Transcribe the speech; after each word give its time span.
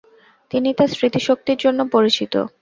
তিনি 0.51 0.69
তার 0.73 0.89
স্মৃতিশক্তির 0.89 1.57
জন্য 1.57 1.79
পরিচিত। 1.91 2.33